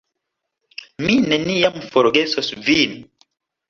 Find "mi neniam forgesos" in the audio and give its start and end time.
1.05-2.53